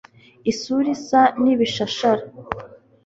Isura 0.51 0.87
isa 0.95 1.21
nibishashara 1.41 2.23